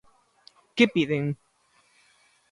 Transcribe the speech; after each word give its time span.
Que 0.75 0.85
piden? 0.93 1.25